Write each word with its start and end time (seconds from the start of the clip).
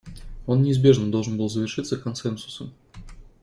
Он 0.47 0.63
неизбежно 0.63 1.11
должен 1.11 1.37
был 1.37 1.47
завершиться 1.47 1.95
консенсусом. 1.95 2.73